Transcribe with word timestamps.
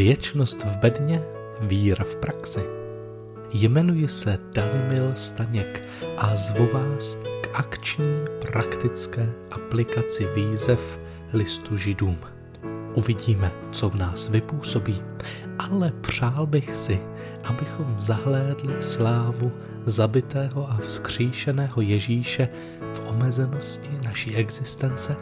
Věčnost 0.00 0.64
v 0.64 0.76
bedně, 0.76 1.22
víra 1.60 2.04
v 2.04 2.16
praxi. 2.16 2.60
Jmenuji 3.52 4.08
se 4.08 4.38
Dalimil 4.52 5.10
Staněk 5.14 5.82
a 6.16 6.36
zvu 6.36 6.68
vás 6.72 7.14
k 7.40 7.48
akční 7.54 8.24
praktické 8.46 9.32
aplikaci 9.50 10.28
výzev 10.34 11.00
listu 11.32 11.76
židům. 11.76 12.16
Uvidíme, 12.94 13.52
co 13.72 13.90
v 13.90 13.94
nás 13.94 14.28
vypůsobí, 14.28 15.02
ale 15.58 15.92
přál 16.00 16.46
bych 16.46 16.76
si, 16.76 17.00
abychom 17.44 17.94
zahlédli 17.98 18.82
slávu 18.82 19.52
zabitého 19.86 20.70
a 20.70 20.76
vzkříšeného 20.76 21.80
Ježíše 21.80 22.48
v 22.94 23.10
omezenosti 23.10 23.90
naší 24.04 24.36
existence 24.36 25.16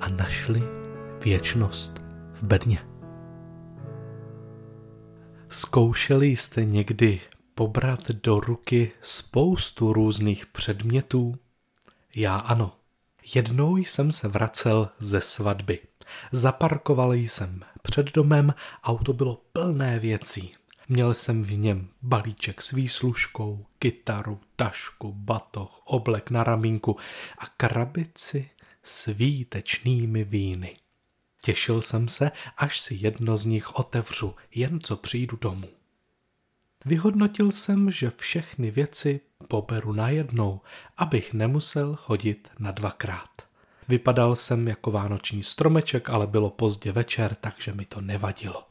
a 0.00 0.08
našli 0.08 0.62
věčnost 1.24 2.02
v 2.34 2.42
bedně. 2.42 2.97
Zkoušeli 5.50 6.26
jste 6.26 6.64
někdy 6.64 7.20
pobrat 7.54 8.10
do 8.10 8.40
ruky 8.40 8.92
spoustu 9.02 9.92
různých 9.92 10.46
předmětů? 10.46 11.34
Já 12.14 12.36
ano. 12.36 12.72
Jednou 13.34 13.76
jsem 13.76 14.12
se 14.12 14.28
vracel 14.28 14.88
ze 14.98 15.20
svatby. 15.20 15.80
Zaparkoval 16.32 17.12
jsem 17.12 17.60
před 17.82 18.12
domem, 18.12 18.54
auto 18.82 19.12
bylo 19.12 19.42
plné 19.52 19.98
věcí. 19.98 20.54
Měl 20.88 21.14
jsem 21.14 21.44
v 21.44 21.52
něm 21.52 21.88
balíček 22.02 22.62
s 22.62 22.70
výslužkou, 22.70 23.66
kytaru, 23.78 24.40
tašku, 24.56 25.12
batoh, 25.12 25.80
oblek 25.84 26.30
na 26.30 26.44
ramínku 26.44 26.96
a 27.38 27.46
krabici 27.46 28.50
s 28.82 29.06
výtečnými 29.06 30.24
víny. 30.24 30.76
Těšil 31.42 31.82
jsem 31.82 32.08
se, 32.08 32.30
až 32.56 32.80
si 32.80 32.94
jedno 32.94 33.36
z 33.36 33.44
nich 33.44 33.74
otevřu, 33.74 34.34
jen 34.54 34.80
co 34.80 34.96
přijdu 34.96 35.38
domů. 35.40 35.68
Vyhodnotil 36.84 37.50
jsem, 37.50 37.90
že 37.90 38.12
všechny 38.16 38.70
věci 38.70 39.20
poberu 39.48 39.92
najednou, 39.92 40.60
abych 40.96 41.32
nemusel 41.32 41.96
chodit 41.96 42.48
na 42.58 42.70
dvakrát. 42.70 43.30
Vypadal 43.88 44.36
jsem 44.36 44.68
jako 44.68 44.90
vánoční 44.90 45.42
stromeček, 45.42 46.10
ale 46.10 46.26
bylo 46.26 46.50
pozdě 46.50 46.92
večer, 46.92 47.34
takže 47.34 47.72
mi 47.72 47.84
to 47.84 48.00
nevadilo. 48.00 48.68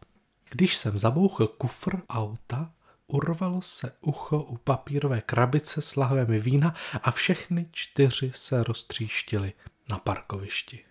Když 0.50 0.78
jsem 0.78 0.98
zabouchl 0.98 1.48
kufr 1.48 1.98
auta, 2.10 2.72
urvalo 3.08 3.62
se 3.62 3.92
ucho 4.02 4.44
u 4.44 4.58
papírové 4.58 5.22
krabice 5.22 5.82
s 5.82 5.96
lahvemi 5.96 6.40
vína 6.40 6.76
a 7.04 7.12
všechny 7.12 7.70
čtyři 7.72 8.32
se 8.36 8.64
roztříštily 8.64 9.54
na 9.90 9.98
parkovišti. 9.98 10.84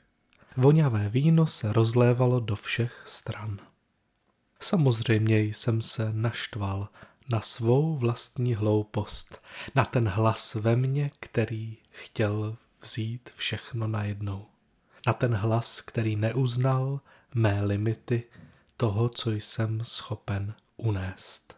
Voňavé 0.58 1.08
víno 1.08 1.46
se 1.46 1.72
rozlévalo 1.72 2.40
do 2.40 2.56
všech 2.56 3.02
stran. 3.06 3.58
Samozřejmě 4.60 5.40
jsem 5.40 5.82
se 5.82 6.12
naštval 6.12 6.88
na 7.28 7.40
svou 7.40 7.96
vlastní 7.96 8.54
hloupost, 8.54 9.42
na 9.74 9.84
ten 9.84 10.08
hlas 10.08 10.54
ve 10.54 10.76
mně, 10.76 11.10
který 11.20 11.76
chtěl 11.90 12.56
vzít 12.82 13.30
všechno 13.36 13.86
najednou. 13.86 14.46
Na 15.06 15.12
ten 15.12 15.34
hlas, 15.34 15.80
který 15.80 16.16
neuznal 16.16 17.00
mé 17.34 17.64
limity 17.64 18.22
toho, 18.76 19.08
co 19.08 19.32
jsem 19.32 19.84
schopen 19.84 20.54
unést. 20.76 21.56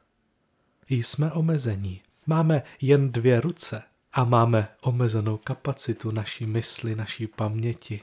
Jsme 0.89 1.33
omezení. 1.33 2.03
Máme 2.27 2.63
jen 2.81 3.13
dvě 3.13 3.41
ruce 3.41 3.83
a 4.13 4.25
máme 4.25 4.69
omezenou 4.81 5.37
kapacitu 5.37 6.11
naší 6.11 6.47
mysli, 6.47 6.95
naší 6.95 7.27
paměti. 7.27 8.01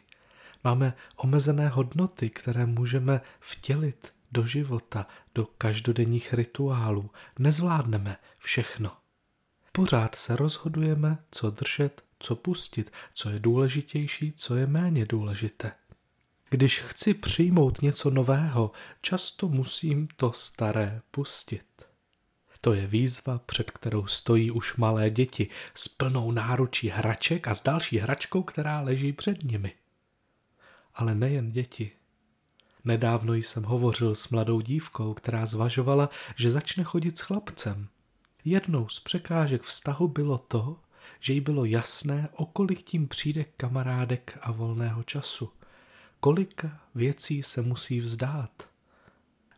Máme 0.66 0.94
omezené 1.16 1.68
hodnoty, 1.68 2.30
které 2.30 2.66
můžeme 2.66 3.22
vtělit 3.40 4.14
do 4.32 4.46
života, 4.48 5.08
do 5.36 5.46
každodenních 5.58 6.34
rituálů. 6.34 7.10
Nezvládneme 7.40 8.18
všechno. 8.40 8.92
Pořád 9.72 10.16
se 10.16 10.36
rozhodujeme, 10.36 11.18
co 11.32 11.50
držet, 11.50 12.04
co 12.20 12.36
pustit, 12.36 12.92
co 13.14 13.30
je 13.30 13.40
důležitější, 13.40 14.34
co 14.38 14.56
je 14.56 14.68
méně 14.68 15.06
důležité. 15.06 15.72
Když 16.50 16.80
chci 16.80 17.14
přijmout 17.14 17.82
něco 17.82 18.10
nového, 18.10 18.72
často 19.02 19.48
musím 19.48 20.08
to 20.16 20.32
staré 20.32 21.02
pustit. 21.12 21.66
To 22.62 22.74
je 22.74 22.88
výzva, 22.88 23.40
před 23.46 23.72
kterou 23.72 24.08
stojí 24.08 24.52
už 24.52 24.76
malé 24.76 25.10
děti 25.10 25.48
s 25.74 25.88
plnou 25.88 26.32
náručí 26.32 26.90
hraček 26.90 27.48
a 27.48 27.56
s 27.56 27.64
další 27.64 27.98
hračkou, 27.98 28.44
která 28.44 28.80
leží 28.80 29.14
před 29.14 29.44
nimi. 29.44 29.74
Ale 30.96 31.16
nejen 31.16 31.52
děti. 31.52 31.92
Nedávno 32.86 33.34
jsem 33.34 33.64
hovořil 33.64 34.16
s 34.16 34.30
mladou 34.30 34.62
dívkou, 34.62 35.14
která 35.14 35.46
zvažovala, 35.46 36.10
že 36.36 36.52
začne 36.52 36.84
chodit 36.84 37.18
s 37.18 37.22
chlapcem. 37.22 37.88
Jednou 38.46 38.90
z 38.90 39.00
překážek 39.00 39.64
vztahu 39.64 40.08
bylo 40.08 40.38
to, 40.38 40.80
že 41.20 41.34
jí 41.34 41.42
bylo 41.42 41.66
jasné, 41.66 42.30
o 42.34 42.46
kolik 42.46 42.84
tím 42.84 43.08
přijde 43.08 43.44
kamarádek 43.44 44.38
a 44.42 44.52
volného 44.52 45.04
času. 45.04 45.52
Kolika 46.20 46.80
věcí 46.96 47.44
se 47.44 47.62
musí 47.62 48.00
vzdát. 48.00 48.70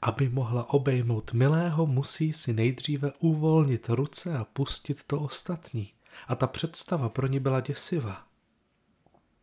Aby 0.01 0.29
mohla 0.29 0.69
obejmout 0.69 1.33
milého, 1.33 1.85
musí 1.85 2.33
si 2.33 2.53
nejdříve 2.53 3.11
uvolnit 3.19 3.89
ruce 3.89 4.37
a 4.37 4.43
pustit 4.43 5.03
to 5.03 5.19
ostatní. 5.19 5.93
A 6.27 6.35
ta 6.35 6.47
představa 6.47 7.09
pro 7.09 7.27
ní 7.27 7.39
byla 7.39 7.59
děsivá. 7.59 8.26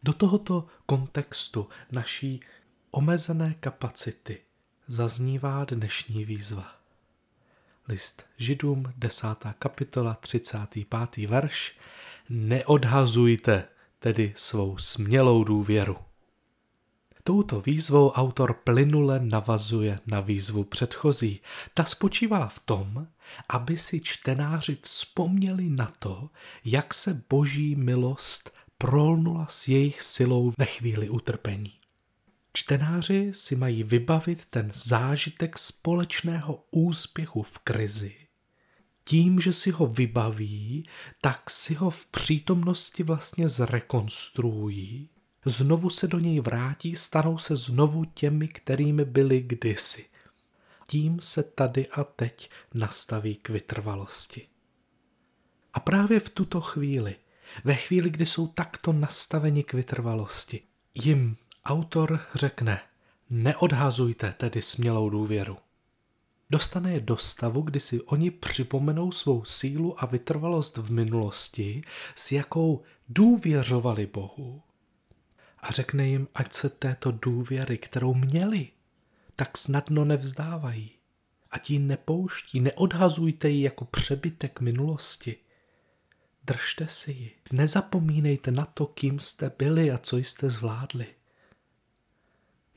Do 0.04 0.12
tohoto 0.12 0.66
kontextu 0.86 1.68
naší 1.92 2.40
omezené 2.90 3.54
kapacity 3.60 4.38
zaznívá 4.86 5.64
dnešní 5.64 6.24
výzva. 6.24 6.72
List 7.88 8.22
Židům, 8.36 8.92
10. 8.96 9.26
kapitola, 9.58 10.14
35. 10.14 11.16
verš. 11.28 11.76
Neodhazujte 12.28 13.64
tedy 13.98 14.32
svou 14.36 14.78
smělou 14.78 15.44
důvěru. 15.44 15.96
Touto 17.22 17.60
výzvou 17.60 18.10
autor 18.10 18.54
plynule 18.54 19.20
navazuje 19.20 20.00
na 20.06 20.20
výzvu 20.20 20.64
předchozí. 20.64 21.40
Ta 21.74 21.84
spočívala 21.84 22.48
v 22.48 22.58
tom, 22.58 23.06
aby 23.48 23.78
si 23.78 24.00
čtenáři 24.00 24.78
vzpomněli 24.82 25.70
na 25.70 25.92
to, 25.98 26.30
jak 26.64 26.94
se 26.94 27.22
boží 27.30 27.76
milost 27.76 28.53
prolnula 28.78 29.46
s 29.46 29.68
jejich 29.68 30.02
silou 30.02 30.52
ve 30.58 30.64
chvíli 30.64 31.08
utrpení. 31.10 31.72
Čtenáři 32.52 33.30
si 33.34 33.56
mají 33.56 33.82
vybavit 33.82 34.46
ten 34.50 34.72
zážitek 34.74 35.58
společného 35.58 36.64
úspěchu 36.70 37.42
v 37.42 37.58
krizi. 37.58 38.16
Tím, 39.04 39.40
že 39.40 39.52
si 39.52 39.70
ho 39.70 39.86
vybaví, 39.86 40.88
tak 41.20 41.50
si 41.50 41.74
ho 41.74 41.90
v 41.90 42.06
přítomnosti 42.06 43.02
vlastně 43.02 43.48
zrekonstruují, 43.48 45.08
znovu 45.44 45.90
se 45.90 46.06
do 46.06 46.18
něj 46.18 46.40
vrátí, 46.40 46.96
stanou 46.96 47.38
se 47.38 47.56
znovu 47.56 48.04
těmi, 48.04 48.48
kterými 48.48 49.04
byli 49.04 49.40
kdysi. 49.40 50.06
Tím 50.86 51.20
se 51.20 51.42
tady 51.42 51.88
a 51.88 52.04
teď 52.04 52.50
nastaví 52.74 53.34
k 53.34 53.48
vytrvalosti. 53.48 54.48
A 55.74 55.80
právě 55.80 56.20
v 56.20 56.28
tuto 56.28 56.60
chvíli, 56.60 57.16
ve 57.64 57.74
chvíli, 57.74 58.10
kdy 58.10 58.26
jsou 58.26 58.46
takto 58.46 58.92
nastaveni 58.92 59.64
k 59.64 59.72
vytrvalosti, 59.72 60.62
jim 60.94 61.36
Autor 61.64 62.20
řekne, 62.34 62.80
neodhazujte 63.30 64.34
tedy 64.38 64.62
smělou 64.62 65.10
důvěru. 65.10 65.56
Dostane 66.50 66.92
je 66.92 67.00
do 67.00 67.16
stavu, 67.16 67.62
kdy 67.62 67.80
si 67.80 68.00
oni 68.00 68.30
připomenou 68.30 69.12
svou 69.12 69.44
sílu 69.44 70.02
a 70.02 70.06
vytrvalost 70.06 70.76
v 70.76 70.92
minulosti, 70.92 71.82
s 72.14 72.32
jakou 72.32 72.82
důvěřovali 73.08 74.06
Bohu. 74.06 74.62
A 75.58 75.72
řekne 75.72 76.08
jim, 76.08 76.28
ať 76.34 76.52
se 76.52 76.68
této 76.68 77.12
důvěry, 77.12 77.78
kterou 77.78 78.14
měli, 78.14 78.68
tak 79.36 79.58
snadno 79.58 80.04
nevzdávají. 80.04 80.90
Ať 81.50 81.70
ji 81.70 81.78
nepouští, 81.78 82.60
neodhazujte 82.60 83.48
ji 83.48 83.62
jako 83.62 83.84
přebytek 83.84 84.60
minulosti. 84.60 85.36
Držte 86.46 86.88
si 86.88 87.12
ji. 87.12 87.32
Nezapomínejte 87.52 88.50
na 88.50 88.64
to, 88.64 88.86
kým 88.86 89.20
jste 89.20 89.52
byli 89.58 89.90
a 89.90 89.98
co 89.98 90.16
jste 90.16 90.50
zvládli. 90.50 91.06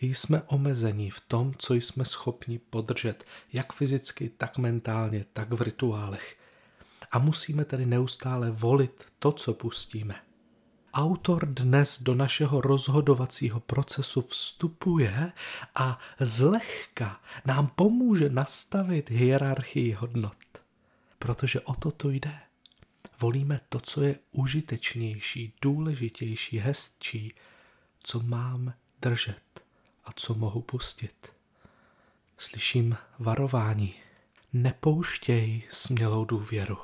Jsme 0.02 0.42
omezení 0.42 1.10
v 1.10 1.20
tom, 1.20 1.54
co 1.58 1.74
jsme 1.74 2.06
schopni 2.06 2.60
podržet, 2.60 3.24
jak 3.54 3.74
fyzicky, 3.74 4.30
tak 4.30 4.58
mentálně, 4.58 5.26
tak 5.34 5.54
v 5.54 5.62
rituálech. 5.62 6.38
A 7.12 7.20
musíme 7.20 7.66
tedy 7.66 7.86
neustále 7.86 8.52
volit 8.52 9.06
to, 9.20 9.32
co 9.32 9.54
pustíme. 9.54 10.16
Autor 10.94 11.46
dnes 11.46 12.02
do 12.02 12.16
našeho 12.16 12.62
rozhodovacího 12.62 13.60
procesu 13.60 14.22
vstupuje 14.22 15.32
a 15.76 16.00
zlehka 16.20 17.22
nám 17.46 17.68
pomůže 17.68 18.30
nastavit 18.30 19.10
hierarchii 19.10 19.92
hodnot. 19.94 20.38
Protože 21.20 21.62
o 21.62 21.74
to 21.74 21.92
to 21.92 22.10
jde. 22.10 22.47
Volíme 23.20 23.60
to, 23.70 23.80
co 23.80 24.02
je 24.02 24.20
užitečnější, 24.32 25.54
důležitější, 25.62 26.58
hezčí, 26.58 27.34
co 28.04 28.20
mám 28.20 28.74
držet 29.02 29.62
a 30.06 30.12
co 30.16 30.34
mohu 30.34 30.62
pustit. 30.62 31.32
slyším 32.38 32.98
varování. 33.20 33.94
Nepouštěj 34.54 35.64
smělou 35.72 36.26
důvěru. 36.26 36.78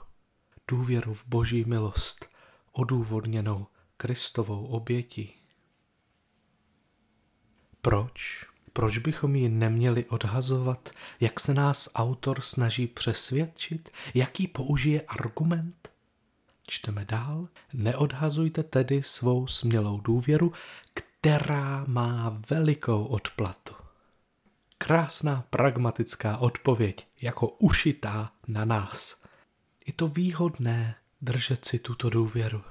Důvěru 0.68 1.14
v 1.14 1.26
boží 1.28 1.66
milost, 1.66 2.26
odůvodněnou 2.72 3.68
Kristovou 3.98 4.66
obětí. 4.66 5.34
Proč? 7.82 8.46
Proč 8.74 8.98
bychom 8.98 9.36
ji 9.36 9.50
neměli 9.50 10.06
odhazovat? 10.06 10.90
Jak 11.20 11.40
se 11.40 11.54
nás 11.54 11.90
autor 11.96 12.42
snaží 12.42 12.88
přesvědčit? 12.88 13.90
Jaký 14.14 14.48
použije 14.48 15.02
argument? 15.02 15.93
Čteme 16.68 17.06
dál. 17.06 17.48
Neodhazujte 17.74 18.64
tedy 18.64 19.04
svou 19.04 19.48
smělou 19.48 20.02
důvěru, 20.02 20.54
která 20.94 21.86
má 21.88 22.42
velikou 22.50 23.06
odplatu. 23.06 23.74
Krásná 24.78 25.44
pragmatická 25.50 26.38
odpověď, 26.38 27.08
jako 27.22 27.48
ušitá 27.48 28.32
na 28.48 28.66
nás. 28.66 29.24
Je 29.88 29.94
to 29.94 30.08
výhodné 30.08 30.96
držet 31.22 31.66
si 31.66 31.80
tuto 31.80 32.10
důvěru. 32.10 32.62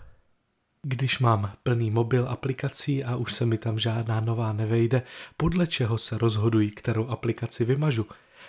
Když 0.82 1.18
mám 1.18 1.52
plný 1.62 1.90
mobil 1.90 2.28
aplikací 2.28 3.04
a 3.04 3.16
už 3.16 3.34
se 3.34 3.46
mi 3.46 3.58
tam 3.58 3.78
žádná 3.78 4.20
nová 4.20 4.52
nevejde, 4.52 5.02
podle 5.36 5.66
čeho 5.66 5.98
se 5.98 6.18
rozhodují, 6.18 6.70
kterou 6.70 7.08
aplikaci 7.08 7.64
vymažu? 7.64 8.06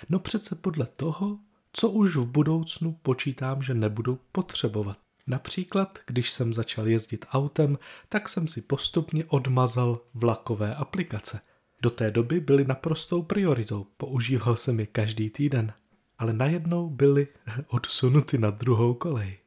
No 0.10 0.20
přece 0.20 0.56
podle 0.56 0.86
toho, 0.86 1.40
co 1.74 1.90
už 1.90 2.16
v 2.16 2.26
budoucnu 2.26 3.00
počítám, 3.02 3.62
že 3.62 3.74
nebudu 3.74 4.20
potřebovat. 4.32 4.98
Například, 5.28 6.00
když 6.08 6.32
jsem 6.32 6.54
začal 6.54 6.88
jezdit 6.88 7.26
autem, 7.30 7.78
tak 8.10 8.30
jsem 8.30 8.48
si 8.48 8.62
postupně 8.62 9.26
odmazal 9.26 10.02
vlakové 10.14 10.76
aplikace. 10.76 11.42
Do 11.82 11.90
té 11.90 12.12
doby 12.12 12.40
byly 12.40 12.66
naprostou 12.66 13.22
prioritou, 13.22 13.88
používal 13.98 14.56
jsem 14.56 14.80
je 14.80 14.86
každý 14.86 15.30
týden, 15.30 15.74
ale 16.20 16.34
najednou 16.34 16.90
byly 16.90 17.28
odsunuty 17.68 18.38
na 18.38 18.50
druhou 18.50 18.94
kolej 18.94 19.38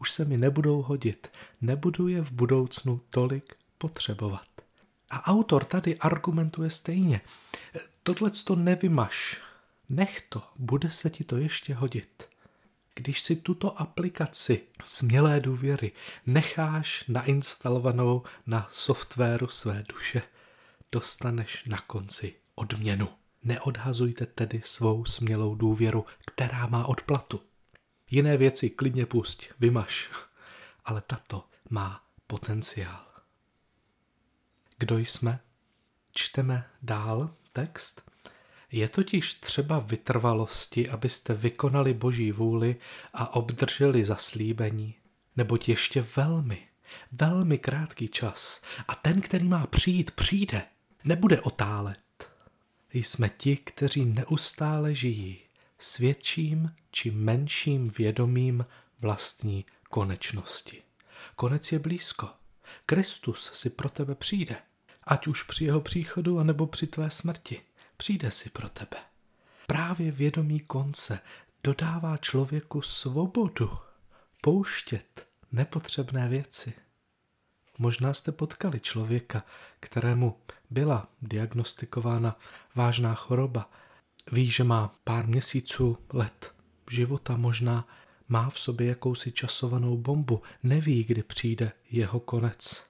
už 0.00 0.10
se 0.10 0.24
mi 0.24 0.36
nebudou 0.36 0.82
hodit, 0.82 1.32
nebudu 1.60 2.08
je 2.08 2.22
v 2.22 2.32
budoucnu 2.32 3.00
tolik 3.10 3.54
potřebovat. 3.78 4.46
A 5.10 5.26
autor 5.26 5.64
tady 5.64 5.98
argumentuje 5.98 6.70
stejně. 6.70 7.20
Tohle 8.02 8.30
to 8.44 8.56
nevymaš. 8.56 9.40
Nech 9.88 10.22
to, 10.28 10.42
bude 10.56 10.90
se 10.90 11.10
ti 11.10 11.24
to 11.24 11.36
ještě 11.36 11.74
hodit. 11.74 12.28
Když 12.96 13.20
si 13.20 13.36
tuto 13.36 13.80
aplikaci 13.80 14.62
smělé 14.84 15.40
důvěry 15.40 15.92
necháš 16.26 17.04
nainstalovanou 17.08 18.22
na 18.46 18.68
softwaru 18.72 19.48
své 19.48 19.84
duše, 19.88 20.22
dostaneš 20.92 21.64
na 21.66 21.80
konci 21.80 22.34
odměnu. 22.54 23.08
Neodhazujte 23.44 24.26
tedy 24.26 24.62
svou 24.64 25.04
smělou 25.04 25.54
důvěru, 25.54 26.04
která 26.26 26.66
má 26.66 26.86
odplatu. 26.86 27.40
Jiné 28.10 28.36
věci 28.36 28.70
klidně 28.70 29.06
pusť, 29.06 29.48
vymaš. 29.60 30.10
Ale 30.84 31.00
tato 31.00 31.44
má 31.70 32.04
potenciál. 32.26 33.06
Kdo 34.78 34.98
jsme? 34.98 35.40
Čteme 36.14 36.70
dál 36.82 37.34
text. 37.52 38.10
Je 38.72 38.88
totiž 38.88 39.34
třeba 39.34 39.78
vytrvalosti, 39.78 40.90
abyste 40.90 41.34
vykonali 41.34 41.94
boží 41.94 42.32
vůli 42.32 42.76
a 43.14 43.34
obdrželi 43.34 44.04
zaslíbení, 44.04 44.94
neboť 45.36 45.68
ještě 45.68 46.06
velmi, 46.16 46.68
velmi 47.12 47.58
krátký 47.58 48.08
čas 48.08 48.62
a 48.88 48.94
ten, 48.94 49.20
který 49.20 49.48
má 49.48 49.66
přijít, 49.66 50.10
přijde, 50.10 50.62
nebude 51.04 51.40
otálet. 51.40 51.98
Jsme 52.92 53.28
ti, 53.28 53.56
kteří 53.56 54.04
neustále 54.04 54.94
žijí 54.94 55.38
s 55.78 55.98
větším 55.98 56.74
či 56.90 57.10
menším 57.10 57.90
vědomím 57.98 58.66
vlastní 59.00 59.64
konečnosti. 59.90 60.82
Konec 61.36 61.72
je 61.72 61.78
blízko. 61.78 62.28
Kristus 62.86 63.50
si 63.52 63.70
pro 63.70 63.88
tebe 63.88 64.14
přijde, 64.14 64.56
ať 65.04 65.26
už 65.26 65.42
při 65.42 65.64
jeho 65.64 65.80
příchodu, 65.80 66.38
anebo 66.38 66.66
při 66.66 66.86
tvé 66.86 67.10
smrti. 67.10 67.60
Přijde 67.96 68.30
si 68.30 68.50
pro 68.50 68.68
tebe. 68.68 68.96
Právě 69.66 70.12
vědomí 70.12 70.60
konce 70.60 71.20
dodává 71.64 72.16
člověku 72.16 72.82
svobodu 72.82 73.78
pouštět 74.40 75.26
nepotřebné 75.52 76.28
věci. 76.28 76.72
Možná 77.78 78.14
jste 78.14 78.32
potkali 78.32 78.80
člověka, 78.80 79.44
kterému 79.80 80.40
byla 80.70 81.08
diagnostikována 81.22 82.38
vážná 82.74 83.14
choroba 83.14 83.70
Ví, 84.32 84.50
že 84.50 84.64
má 84.64 84.94
pár 85.04 85.26
měsíců, 85.26 85.98
let 86.12 86.54
života 86.90 87.36
možná, 87.36 87.88
má 88.28 88.50
v 88.50 88.60
sobě 88.60 88.86
jakousi 88.86 89.32
časovanou 89.32 89.96
bombu, 89.96 90.42
neví, 90.62 91.04
kdy 91.04 91.22
přijde 91.22 91.72
jeho 91.90 92.20
konec. 92.20 92.86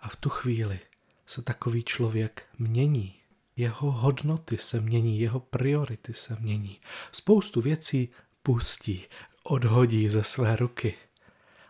A 0.00 0.08
v 0.08 0.16
tu 0.16 0.28
chvíli 0.28 0.80
se 1.26 1.42
takový 1.42 1.82
člověk 1.82 2.46
mění. 2.58 3.21
Jeho 3.62 3.90
hodnoty 3.90 4.58
se 4.58 4.80
mění, 4.80 5.20
jeho 5.20 5.40
priority 5.40 6.14
se 6.14 6.36
mění. 6.40 6.80
Spoustu 7.12 7.60
věcí 7.60 8.08
pustí, 8.42 9.06
odhodí 9.42 10.08
ze 10.08 10.24
své 10.24 10.56
ruky. 10.56 10.94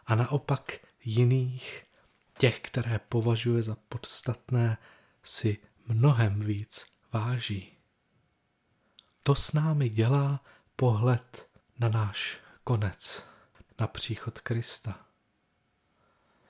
A 0.06 0.14
naopak 0.14 0.72
jiných, 1.04 1.84
těch, 2.38 2.60
které 2.60 3.00
považuje 3.08 3.62
za 3.62 3.76
podstatné, 3.88 4.78
si 5.22 5.58
mnohem 5.86 6.40
víc 6.40 6.86
váží. 7.12 7.72
To 9.22 9.34
s 9.34 9.52
námi 9.52 9.88
dělá 9.88 10.44
pohled 10.76 11.48
na 11.78 11.88
náš 11.88 12.38
konec, 12.64 13.26
na 13.80 13.86
příchod 13.86 14.40
Krista. 14.40 15.06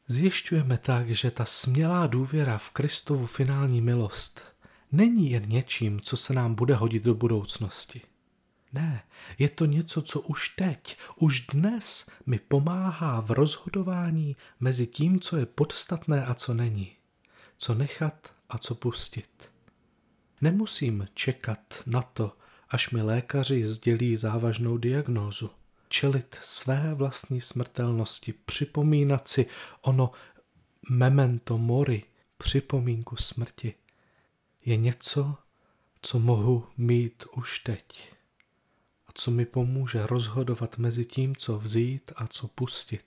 Zjišťujeme 0.07 0.79
tak, 0.79 1.11
že 1.11 1.31
ta 1.31 1.45
smělá 1.45 2.07
důvěra 2.07 2.59
v 2.59 2.71
Kristovu 2.71 3.27
finální 3.27 3.81
milost 3.81 4.52
není 4.93 5.31
jen 5.31 5.49
něčím, 5.49 6.01
co 6.01 6.17
se 6.17 6.35
nám 6.35 6.55
bude 6.55 6.75
hodit 6.75 7.03
do 7.03 7.15
budoucnosti. 7.15 8.01
Ne, 8.73 9.03
je 9.39 9.49
to 9.49 9.67
něco, 9.67 10.03
co 10.03 10.21
už 10.21 10.49
teď, 10.49 10.97
už 11.17 11.41
dnes 11.41 12.11
mi 12.27 12.39
pomáhá 12.39 13.21
v 13.21 13.31
rozhodování 13.31 14.37
mezi 14.61 14.87
tím, 14.87 15.21
co 15.21 15.37
je 15.37 15.47
podstatné 15.47 16.25
a 16.25 16.35
co 16.35 16.55
není. 16.55 16.97
Co 17.59 17.75
nechat 17.75 18.35
a 18.49 18.59
co 18.59 18.75
pustit. 18.75 19.51
Nemusím 20.41 21.09
čekat 21.15 21.83
na 21.87 22.03
to, 22.03 22.33
až 22.71 22.91
mi 22.91 23.03
lékaři 23.03 23.67
sdělí 23.67 24.17
závažnou 24.17 24.77
diagnózu. 24.77 25.51
Čelit 25.89 26.37
své 26.43 26.95
vlastní 26.95 27.41
smrtelnosti, 27.41 28.35
připomínat 28.47 29.29
si 29.29 29.47
ono 29.81 30.13
memento 30.91 31.59
mori, 31.59 32.03
připomínku 32.39 33.17
smrti, 33.17 33.75
je 34.65 34.77
něco, 34.77 35.37
co 36.03 36.19
mohu 36.19 36.67
mít 36.77 37.25
už 37.37 37.59
teď 37.59 38.13
a 39.07 39.11
co 39.15 39.31
mi 39.31 39.47
pomůže 39.47 40.07
rozhodovat 40.07 40.79
mezi 40.79 41.05
tím, 41.05 41.37
co 41.37 41.59
vzít 41.59 42.13
a 42.17 42.27
co 42.27 42.49
pustit. 42.49 43.05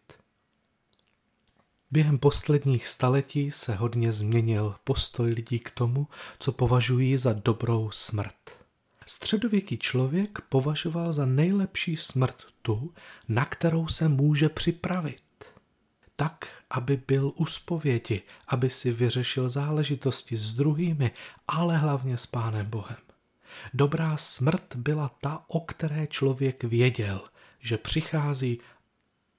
Během 1.92 2.18
posledních 2.20 2.88
staletí 2.88 3.52
se 3.52 3.76
hodně 3.76 4.14
změnil 4.14 4.76
postoj 4.84 5.32
lidí 5.32 5.60
k 5.60 5.72
tomu, 5.72 6.08
co 6.40 6.52
považují 6.52 7.18
za 7.18 7.34
dobrou 7.34 7.92
smrt. 7.92 8.66
Středověký 9.06 9.78
člověk 9.78 10.42
považoval 10.42 11.14
za 11.14 11.26
nejlepší 11.26 11.98
smrt 11.98 12.44
tu, 12.62 12.94
na 13.28 13.46
kterou 13.46 13.88
se 13.88 14.10
může 14.10 14.50
připravit. 14.50 15.25
Tak, 16.16 16.48
aby 16.70 17.02
byl 17.08 17.32
u 17.36 17.46
spovědi, 17.46 18.22
aby 18.48 18.70
si 18.70 18.92
vyřešil 18.92 19.50
záležitosti 19.50 20.38
s 20.38 20.54
druhými, 20.54 21.12
ale 21.48 21.78
hlavně 21.78 22.18
s 22.18 22.26
Pánem 22.26 22.70
Bohem. 22.70 22.98
Dobrá 23.74 24.18
smrt 24.18 24.76
byla 24.76 25.10
ta, 25.22 25.44
o 25.48 25.60
které 25.60 26.08
člověk 26.08 26.64
věděl, 26.64 27.22
že 27.60 27.78
přichází. 27.78 28.60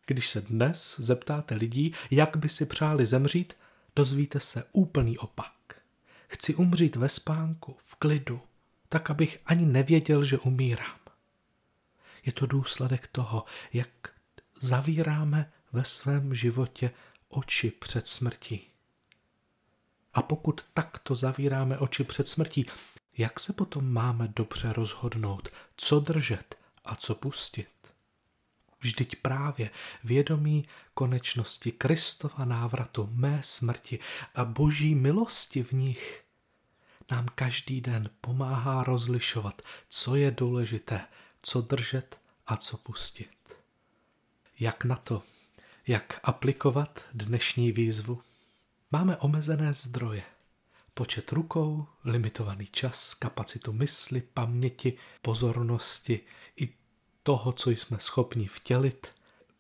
Když 0.07 0.29
se 0.29 0.41
dnes 0.41 0.97
zeptáte 0.99 1.55
lidí, 1.55 1.95
jak 2.11 2.37
by 2.37 2.49
si 2.49 2.67
přáli 2.67 3.07
zemřít, 3.07 3.55
dozvíte 3.97 4.41
se 4.41 4.65
úplný 4.73 5.19
opak. 5.19 5.53
Chci 6.29 6.55
umřít 6.55 6.97
ve 6.97 7.09
spánku, 7.09 7.77
v 7.85 7.95
klidu, 7.95 8.41
tak 8.89 9.11
abych 9.11 9.41
ani 9.47 9.67
nevěděl, 9.67 10.25
že 10.25 10.39
umírám. 10.39 10.99
Je 12.25 12.33
to 12.33 12.47
důsledek 12.47 13.07
toho, 13.07 13.45
jak 13.73 13.89
zavíráme 14.61 15.53
ve 15.73 15.85
svém 15.85 16.35
životě 16.35 16.91
oči 17.29 17.71
před 17.71 18.07
smrtí. 18.07 18.67
A 20.15 20.23
pokud 20.23 20.65
takto 20.75 21.15
zavíráme 21.15 21.79
oči 21.79 22.05
před 22.05 22.29
smrtí, 22.29 22.67
jak 23.19 23.41
se 23.41 23.53
potom 23.53 23.93
máme 23.93 24.29
dobře 24.37 24.73
rozhodnout, 24.73 25.49
co 25.77 26.01
držet 26.01 26.55
a 26.85 26.97
co 26.97 27.15
pustit? 27.15 27.69
Vždyť 28.81 29.17
právě 29.17 29.71
vědomí 30.05 30.69
konečnosti 30.95 31.73
Kristova 31.73 32.45
návratu, 32.45 33.09
mé 33.13 33.41
smrti 33.45 33.99
a 34.35 34.45
boží 34.45 34.95
milosti 34.95 35.63
v 35.63 35.73
nich 35.73 36.23
nám 37.11 37.27
každý 37.35 37.81
den 37.81 38.11
pomáhá 38.21 38.83
rozlišovat, 38.85 39.63
co 39.89 40.17
je 40.17 40.31
důležité, 40.31 41.07
co 41.43 41.61
držet 41.61 42.19
a 42.47 42.57
co 42.57 42.77
pustit. 42.77 43.31
Jak 44.59 44.85
na 44.85 44.97
to? 44.97 45.23
Jak 45.89 46.21
aplikovat 46.23 47.01
dnešní 47.15 47.73
výzvu? 47.73 48.21
Máme 48.91 49.17
omezené 49.17 49.75
zdroje. 49.75 50.23
Počet 50.95 51.33
rukou, 51.33 51.87
limitovaný 52.05 52.67
čas, 52.67 53.15
kapacitu 53.15 53.73
mysli, 53.73 54.21
paměti, 54.21 54.99
pozornosti 55.23 56.21
i 56.61 56.75
toho, 57.23 57.53
co 57.53 57.71
jsme 57.71 57.99
schopni 58.01 58.47
vtělit. 58.47 59.07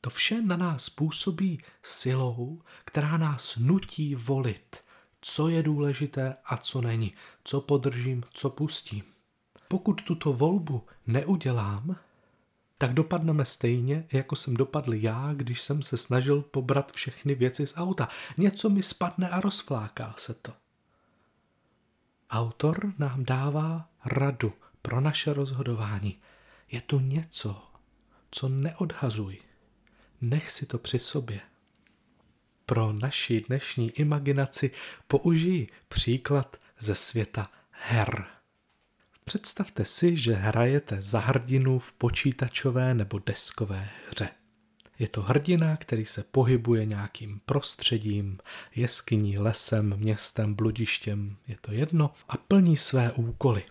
To 0.00 0.11
vše 0.11 0.42
na 0.42 0.56
nás 0.56 0.90
působí 0.90 1.62
silou, 1.83 2.62
která 2.85 3.16
nás 3.16 3.56
nutí 3.56 4.14
volit, 4.14 4.76
co 5.21 5.49
je 5.49 5.62
důležité 5.62 6.37
a 6.45 6.56
co 6.56 6.80
není, 6.80 7.14
co 7.45 7.61
podržím, 7.61 8.25
co 8.30 8.50
pustím. 8.50 9.02
Pokud 9.68 10.02
tuto 10.02 10.33
volbu 10.33 10.87
neudělám, 11.06 11.97
tak 12.78 12.95
dopadneme 12.95 13.45
stejně, 13.45 14.06
jako 14.12 14.37
jsem 14.37 14.54
dopadl 14.54 14.95
já, 14.95 15.33
když 15.35 15.61
jsem 15.62 15.83
se 15.83 15.97
snažil 15.97 16.42
pobrat 16.42 16.92
všechny 16.92 17.35
věci 17.35 17.66
z 17.66 17.76
auta. 17.76 18.09
Něco 18.37 18.71
mi 18.71 18.83
spadne 18.83 19.28
a 19.28 19.40
rozfláká 19.40 20.14
se 20.18 20.35
to. 20.35 20.52
Autor 22.30 22.92
nám 22.99 23.25
dává 23.25 23.88
radu 24.04 24.52
pro 24.83 25.00
naše 25.00 25.33
rozhodování. 25.33 26.18
Je 26.71 26.80
tu 26.80 27.00
něco, 27.00 27.62
co 28.30 28.49
neodhazuj. 28.49 29.38
Nech 30.21 30.50
si 30.50 30.66
to 30.66 30.78
při 30.78 30.99
sobě. 30.99 31.40
Pro 32.66 32.92
naši 32.92 33.40
dnešní 33.40 33.90
imaginaci 33.90 34.71
použij 35.09 35.66
příklad 35.88 36.56
ze 36.78 36.95
světa 36.95 37.50
her. 37.71 38.26
Představte 39.28 39.85
si, 39.85 40.16
že 40.16 40.35
hrajete 40.35 41.02
za 41.02 41.21
hrdinu 41.21 41.78
v 41.78 41.92
počítačové 41.92 42.95
nebo 42.95 43.18
deskové 43.26 43.88
hře. 44.11 44.28
Je 44.99 45.09
to 45.09 45.23
hrdina, 45.23 45.76
který 45.76 46.06
se 46.06 46.23
pohybuje 46.23 46.85
nějakým 46.85 47.40
prostředím, 47.47 48.38
jeskyní, 48.76 49.38
lesem, 49.38 49.97
městem, 49.97 50.54
bludištěm, 50.54 51.37
je 51.49 51.56
to 51.61 51.73
jedno, 51.73 52.14
a 52.28 52.37
plní 52.37 52.76
své 52.76 53.12
úkoly. 53.12 53.64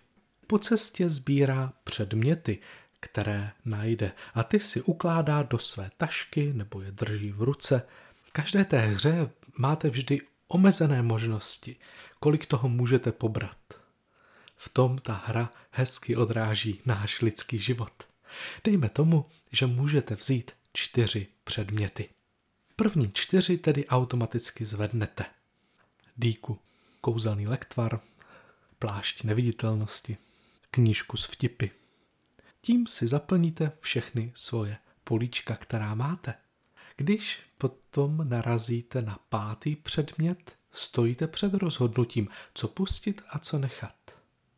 Po 0.48 0.60
cestě 0.60 1.10
sbírá 1.10 1.74
předměty, 1.84 2.60
které 3.00 3.52
najde 3.66 4.12
a 4.34 4.44
ty 4.44 4.60
si 4.60 4.82
ukládá 4.82 5.44
do 5.44 5.60
své 5.60 5.90
tašky 5.98 6.54
nebo 6.54 6.82
je 6.82 6.92
drží 6.92 7.32
v 7.32 7.42
ruce. 7.42 7.82
V 8.24 8.32
každé 8.32 8.66
té 8.66 8.80
hře 8.80 9.30
máte 9.58 9.90
vždy 9.90 10.22
omezené 10.48 11.02
možnosti, 11.02 11.76
kolik 12.20 12.46
toho 12.46 12.70
můžete 12.70 13.12
pobrat. 13.12 13.65
V 14.66 14.70
tom 14.70 14.98
ta 14.98 15.14
hra 15.26 15.52
hezky 15.72 16.16
odráží 16.16 16.82
náš 16.86 17.22
lidský 17.22 17.60
život. 17.60 18.04
Dejme 18.64 18.90
tomu, 18.90 19.26
že 19.52 19.66
můžete 19.68 20.16
vzít 20.16 20.52
čtyři 20.74 21.28
předměty. 21.44 22.10
První 22.76 23.12
čtyři 23.14 23.58
tedy 23.58 23.88
automaticky 23.88 24.66
zvednete. 24.66 25.26
Dýku, 26.18 26.60
kouzelný 27.02 27.48
lektvar, 27.48 28.00
plášť 28.80 29.24
neviditelnosti, 29.24 30.18
knížku 30.72 31.18
s 31.18 31.26
vtipy. 31.26 31.68
Tím 32.62 32.88
si 32.88 33.08
zaplníte 33.08 33.72
všechny 33.80 34.32
svoje 34.36 34.78
políčka, 35.04 35.56
která 35.56 35.96
máte. 35.96 36.34
Když 36.96 37.40
potom 37.58 38.30
narazíte 38.30 39.02
na 39.02 39.20
pátý 39.30 39.76
předmět, 39.76 40.58
stojíte 40.72 41.28
před 41.28 41.54
rozhodnutím, 41.54 42.28
co 42.54 42.68
pustit 42.68 43.22
a 43.30 43.40
co 43.40 43.60
nechat. 43.60 44.05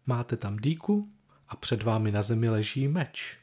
Máte 0.08 0.38
tam 0.38 0.58
dýku 0.58 1.10
a 1.48 1.56
před 1.56 1.84
vámi 1.84 2.12
na 2.12 2.22
zemi 2.22 2.50
leží 2.50 2.88
meč. 2.88 3.38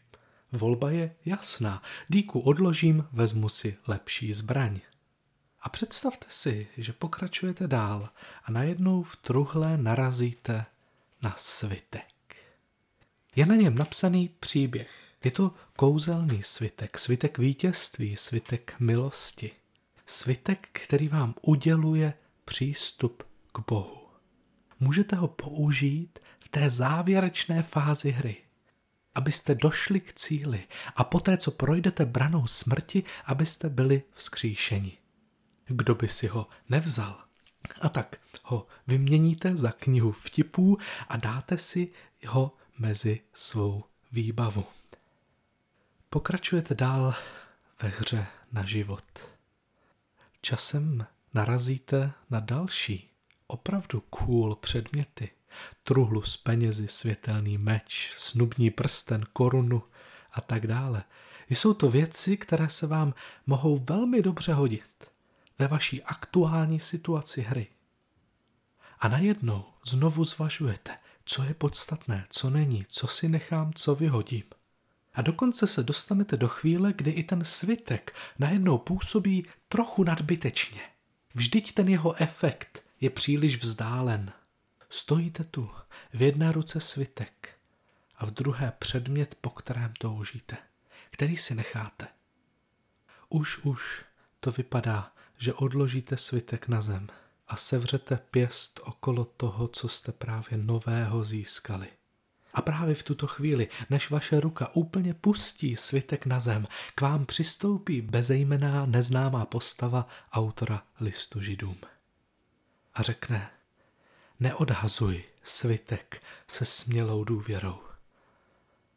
Volba 0.53 0.91
je 0.91 1.15
jasná. 1.25 1.83
Dýku 2.11 2.41
odložím, 2.41 3.07
vezmu 3.13 3.49
si 3.49 3.77
lepší 3.87 4.33
zbraň. 4.33 4.81
A 5.63 5.69
představte 5.69 6.27
si, 6.29 6.69
že 6.77 6.93
pokračujete 6.93 7.69
dál 7.69 8.09
a 8.45 8.53
najednou 8.53 9.03
v 9.03 9.17
truhle 9.17 9.77
narazíte 9.77 10.65
na 11.23 11.35
svitek. 11.37 12.37
Je 13.37 13.47
na 13.47 13.55
něm 13.55 13.75
napsaný 13.79 14.29
příběh. 14.41 14.91
Je 15.25 15.31
to 15.31 15.55
kouzelný 15.77 16.43
svitek, 16.43 16.99
svitek 16.99 17.39
vítězství, 17.39 18.17
svitek 18.17 18.75
milosti. 18.81 19.51
Svitek, 20.07 20.69
který 20.73 21.09
vám 21.09 21.35
uděluje 21.43 22.15
přístup 22.45 23.23
k 23.53 23.59
Bohu. 23.69 24.04
Můžete 24.81 25.17
ho 25.17 25.29
použít 25.29 26.19
v 26.39 26.49
té 26.49 26.71
závěrečné 26.71 27.63
fázi 27.63 28.11
hry 28.11 28.37
abyste 29.15 29.55
došli 29.55 30.01
k 30.01 30.13
cíli 30.13 30.65
a 30.97 31.05
poté, 31.05 31.37
co 31.37 31.51
projdete 31.51 32.05
branou 32.05 32.47
smrti, 32.47 33.03
abyste 33.25 33.69
byli 33.69 34.03
vzkříšeni. 34.15 34.99
Kdo 35.67 35.95
by 35.95 36.09
si 36.09 36.27
ho 36.27 36.49
nevzal? 36.69 37.25
A 37.81 37.89
tak 37.89 38.17
ho 38.43 38.67
vyměníte 38.87 39.57
za 39.57 39.73
knihu 39.73 40.13
vtipů 40.13 40.79
a 41.09 41.17
dáte 41.17 41.59
si 41.59 41.93
ho 42.27 42.57
mezi 42.79 43.21
svou 43.33 43.85
výbavu. 44.13 44.65
Pokračujete 46.11 46.75
dál 46.75 47.15
ve 47.83 47.89
hře 47.89 48.27
na 48.53 48.65
život. 48.65 49.05
Časem 50.41 51.07
narazíte 51.35 52.13
na 52.31 52.41
další, 52.41 53.11
opravdu 53.55 54.01
cool 54.01 54.55
předměty– 54.55 55.31
truhlu 55.85 56.23
s 56.23 56.37
penězi, 56.37 56.89
světelný 56.89 57.59
meč, 57.59 58.13
snubní 58.17 58.71
prsten, 58.71 59.25
korunu 59.33 59.83
a 60.33 60.41
tak 60.41 60.67
dále. 60.67 61.05
Jsou 61.51 61.75
to 61.75 61.91
věci, 61.91 62.37
které 62.37 62.71
se 62.71 62.87
vám 62.87 63.15
mohou 63.47 63.79
velmi 63.79 64.23
dobře 64.23 64.55
hodit 64.55 65.11
ve 65.59 65.69
vaší 65.69 66.03
aktuální 66.03 66.81
situaci 66.81 67.43
hry. 67.43 67.67
A 68.99 69.09
najednou 69.09 69.65
znovu 69.87 70.25
zvažujete, 70.25 70.99
co 71.25 71.43
je 71.43 71.55
podstatné, 71.55 72.27
co 72.31 72.51
není, 72.51 72.85
co 72.89 73.09
si 73.09 73.29
nechám, 73.29 73.73
co 73.75 73.95
vyhodím. 73.95 74.45
A 75.15 75.23
dokonce 75.23 75.67
se 75.67 75.83
dostanete 75.83 76.37
do 76.37 76.49
chvíle, 76.49 76.93
kdy 76.93 77.11
i 77.11 77.23
ten 77.23 77.45
svitek 77.45 78.15
najednou 78.39 78.79
působí 78.79 79.47
trochu 79.69 80.05
nadbytečně. 80.05 80.81
Vždyť 81.35 81.75
ten 81.75 81.89
jeho 81.89 82.23
efekt 82.23 82.84
je 83.05 83.11
příliš 83.11 83.63
vzdálen. 83.63 84.33
Stojíte 84.91 85.45
tu, 85.45 85.71
v 86.15 86.23
jedné 86.23 86.53
ruce 86.53 86.81
svitek 86.81 87.49
a 88.17 88.27
v 88.27 88.31
druhé 88.31 88.73
předmět, 88.79 89.35
po 89.41 89.51
kterém 89.51 89.93
toužíte, 89.99 90.57
který 91.11 91.37
si 91.37 91.55
necháte. 91.55 92.09
Už, 93.29 93.59
už 93.59 94.05
to 94.41 94.53
vypadá, 94.53 95.13
že 95.39 95.55
odložíte 95.55 96.17
svitek 96.17 96.69
na 96.69 96.83
zem 96.83 97.09
a 97.49 97.57
sevřete 97.57 98.17
pěst 98.17 98.81
okolo 98.85 99.25
toho, 99.25 99.69
co 99.69 99.89
jste 99.89 100.13
právě 100.13 100.59
nového 100.59 101.25
získali. 101.25 101.89
A 102.55 102.63
právě 102.63 102.95
v 102.95 103.03
tuto 103.03 103.27
chvíli, 103.27 103.69
než 103.91 104.11
vaše 104.11 104.41
ruka 104.41 104.75
úplně 104.75 105.15
pustí 105.15 105.77
svitek 105.77 106.27
na 106.27 106.41
zem, 106.41 106.67
k 106.95 107.01
vám 107.01 107.27
přistoupí 107.27 108.01
bezejmená 108.01 108.87
neznámá 108.87 109.47
postava 109.47 110.09
autora 110.33 110.83
listu 111.01 111.41
židům. 111.41 111.77
A 112.95 113.03
řekne, 113.03 113.51
Neodhazuj 114.41 115.25
svitek 115.45 116.23
se 116.49 116.65
smělou 116.65 117.25
důvěrou. 117.25 117.79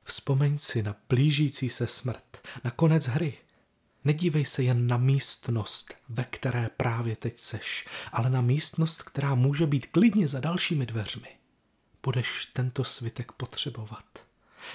Vzpomeň 0.03 0.57
si 0.57 0.83
na 0.83 0.95
blížící 1.09 1.69
se 1.69 1.87
smrt, 1.87 2.47
na 2.63 2.71
konec 2.71 3.05
hry. 3.05 3.37
Nedívej 4.03 4.45
se 4.45 4.63
jen 4.63 4.87
na 4.87 4.97
místnost, 4.97 5.93
ve 6.09 6.23
které 6.23 6.69
právě 6.77 7.15
teď 7.15 7.39
seš, 7.39 7.87
ale 8.11 8.29
na 8.29 8.41
místnost, 8.41 9.03
která 9.03 9.35
může 9.35 9.67
být 9.67 9.85
klidně 9.85 10.27
za 10.27 10.39
dalšími 10.39 10.85
dveřmi. 10.85 11.29
Budeš 12.03 12.45
tento 12.53 12.83
svitek 12.83 13.31
potřebovat. 13.31 14.05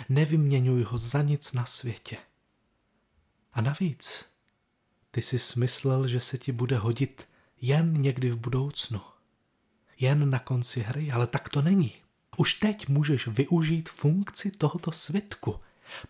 Nevyměňuj 0.09 0.83
ho 0.83 0.99
za 0.99 1.23
nic 1.23 1.53
na 1.53 1.67
světě. 1.67 2.17
A 3.53 3.61
navíc, 3.61 4.27
ty 5.11 5.23
jsi 5.23 5.39
smyslel, 5.39 6.09
že 6.09 6.21
se 6.21 6.39
ti 6.39 6.53
bude 6.53 6.79
hodit 6.79 7.29
jen 7.61 8.03
někdy 8.03 8.31
v 8.31 8.37
budoucnu 8.37 9.01
jen 10.03 10.31
na 10.31 10.39
konci 10.39 10.81
hry, 10.81 11.11
ale 11.11 11.27
tak 11.27 11.49
to 11.49 11.63
není. 11.63 11.93
Už 12.37 12.55
teď 12.55 12.89
můžeš 12.89 13.27
využít 13.27 13.89
funkci 13.89 14.51
tohoto 14.51 14.93
svitku. 14.93 15.61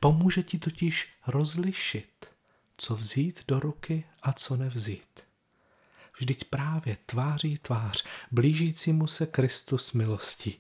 Pomůže 0.00 0.42
ti 0.42 0.58
totiž 0.58 1.08
rozlišit, 1.26 2.26
co 2.76 2.96
vzít 2.96 3.44
do 3.49 3.61
ruky 3.61 4.04
a 4.22 4.32
co 4.32 4.56
nevzít. 4.56 5.20
Vždyť 6.18 6.44
právě 6.44 6.96
tváří 7.06 7.58
tvář 7.58 8.04
blížícímu 8.30 9.06
se 9.06 9.26
Kristus 9.26 9.92
milosti 9.92 10.58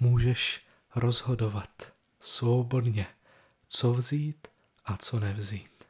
můžeš 0.00 0.62
rozhodovat 0.94 1.92
svobodně, 2.20 3.06
co 3.68 3.92
vzít 3.92 4.48
a 4.84 4.96
co 4.96 5.20
nevzít. 5.20 5.84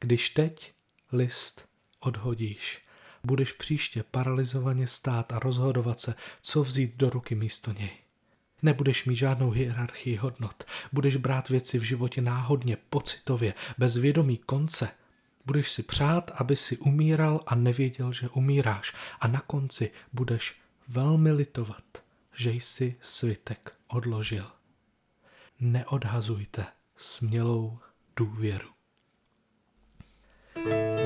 Když 0.00 0.30
teď 0.30 0.72
list 1.12 1.68
odhodíš, 2.00 2.82
budeš 3.28 3.52
příště 3.52 4.02
paralizovaně 4.02 4.86
stát 4.86 5.32
a 5.32 5.38
rozhodovat 5.38 6.00
se, 6.00 6.14
co 6.42 6.62
vzít 6.62 6.96
do 6.96 7.10
ruky 7.10 7.34
místo 7.34 7.72
něj. 7.72 7.90
Nebudeš 8.62 9.04
mít 9.04 9.16
žádnou 9.16 9.50
hierarchii 9.50 10.16
hodnot, 10.16 10.64
budeš 10.92 11.16
brát 11.16 11.48
věci 11.48 11.78
v 11.78 11.82
životě 11.82 12.20
náhodně, 12.20 12.76
pocitově, 12.90 13.54
bez 13.78 13.96
vědomí 13.96 14.36
konce. 14.36 14.90
Budeš 15.46 15.70
si 15.70 15.82
přát, 15.82 16.30
aby 16.34 16.56
si 16.56 16.78
umíral 16.78 17.40
a 17.46 17.54
nevěděl, 17.54 18.12
že 18.12 18.28
umíráš 18.28 18.94
a 19.20 19.28
na 19.28 19.40
konci 19.40 19.90
budeš 20.12 20.60
velmi 20.88 21.32
litovat, 21.32 21.84
že 22.36 22.50
jsi 22.50 22.96
svitek 23.00 23.72
odložil. 23.88 24.46
Neodhazujte 25.60 26.66
smělou 26.96 27.78
důvěru. 28.16 28.68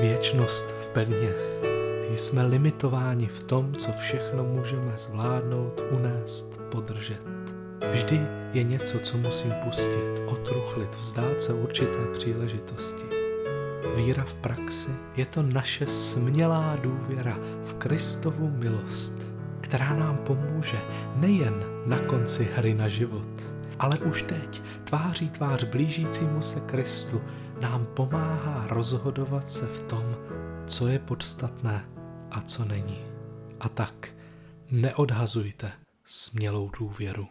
Věčnost 0.01 0.65
v 0.65 0.87
pevně. 0.93 1.72
Jsme 2.15 2.43
limitováni 2.43 3.27
v 3.27 3.43
tom, 3.43 3.75
co 3.75 3.91
všechno 3.91 4.43
můžeme 4.43 4.93
zvládnout, 4.97 5.81
unést, 5.91 6.61
podržet. 6.71 7.21
Vždy 7.91 8.21
je 8.53 8.63
něco, 8.63 8.99
co 8.99 9.17
musím 9.17 9.53
pustit, 9.63 10.21
otruchlit, 10.27 10.95
vzdát 10.95 11.41
se 11.41 11.53
určité 11.53 11.99
příležitosti. 12.13 13.03
Víra 13.95 14.23
v 14.23 14.33
praxi 14.33 14.89
je 15.15 15.25
to 15.25 15.41
naše 15.41 15.87
smělá 15.87 16.77
důvěra 16.81 17.37
v 17.65 17.73
Kristovu 17.73 18.49
milost, 18.49 19.17
která 19.61 19.95
nám 19.95 20.17
pomůže 20.17 20.77
nejen 21.15 21.63
na 21.85 21.99
konci 21.99 22.47
hry 22.55 22.73
na 22.73 22.87
život, 22.87 23.27
ale 23.79 23.97
už 23.97 24.21
teď, 24.21 24.61
tváří 24.83 25.29
tvář 25.29 25.63
blížícímu 25.63 26.41
se 26.41 26.59
Kristu, 26.59 27.21
nám 27.61 27.85
pomáhá 27.85 28.67
rozhodovat 28.69 29.49
se 29.49 29.65
v 29.65 29.83
tom, 29.83 30.15
co 30.67 30.87
je 30.87 30.99
podstatné 30.99 31.92
a 32.33 32.41
co 32.41 32.65
není. 32.65 33.05
A 33.59 33.69
tak 33.69 34.09
neodhazujte 34.71 35.71
smělou 36.05 36.69
důvěru. 36.79 37.27